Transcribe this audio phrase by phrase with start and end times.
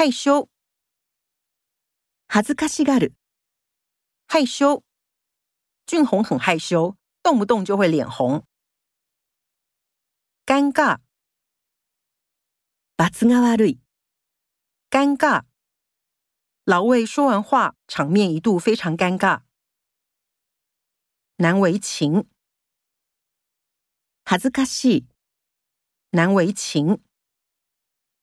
[0.00, 0.48] 害羞，
[2.28, 3.12] 恥ずかしがる。
[4.28, 4.82] 害羞，
[5.84, 8.46] 俊宏很害羞，动不动就会脸红。
[10.46, 11.00] 尴尬，
[12.96, 13.78] 場が悪い。
[14.88, 15.42] 尴尬，
[16.64, 19.42] 老魏说完话，场面一度非常尴尬。
[21.36, 22.26] 难为情，
[24.24, 25.04] 恥ずかしい。
[26.12, 27.02] 难为情，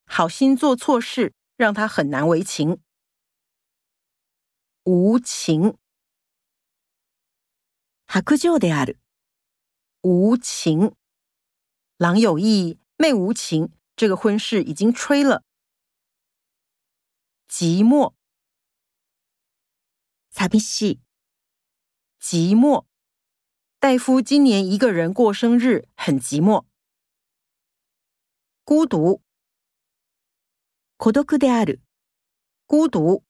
[0.06, 1.37] 好心做错事。
[1.58, 2.80] 让他很难为情，
[4.84, 5.76] 无情，
[8.06, 8.96] 白状である。
[10.02, 10.94] 无情，
[11.96, 15.42] 郎有意，妹无情，这个婚事已经吹了。
[17.48, 18.14] 寂寞，
[20.30, 20.96] 寂
[22.54, 22.84] 寞，
[23.80, 26.64] 戴夫今年一个人过生日，很寂寞，
[28.62, 29.20] 孤独。
[31.00, 31.80] 孤独である。
[32.66, 33.22] 孤独。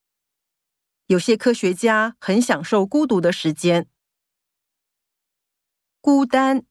[1.08, 3.86] 有些科学家很享受孤独的时间。
[6.00, 6.64] 孤单，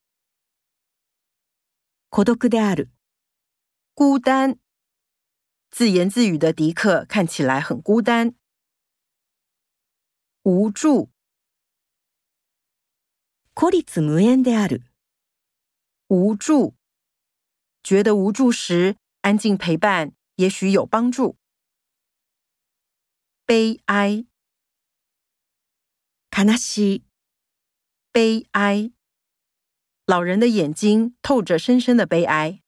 [2.09, 2.89] 孤独である。
[3.93, 4.57] 孤单。
[5.69, 8.33] 自言自语的迪克看起来很孤单。
[10.41, 11.11] 无助，
[13.53, 14.81] 孤立無援である。
[16.07, 16.73] 无助。
[17.83, 20.16] 觉得无助时，安静陪伴。
[20.37, 21.35] 也许有帮助。
[23.43, 24.25] 悲哀
[26.29, 27.03] 卡纳西，
[28.11, 28.91] 悲哀。
[30.05, 32.61] 老人的眼睛透着深深的悲哀。